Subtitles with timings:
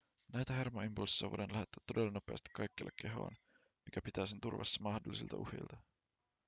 [0.33, 3.35] näitä hermoimpulsseja voidaan lähettää todella nopeasti kaikkialle kehoon
[3.85, 5.77] mikä pitää sen turvassa mahdollisilta uhilta